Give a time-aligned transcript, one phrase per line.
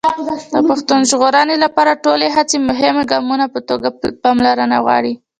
[0.53, 3.87] د پښتو د ژغورنې لپاره ټولې هڅې د مهمو ګامونو په توګه
[4.23, 5.13] پاملرنه غواړي.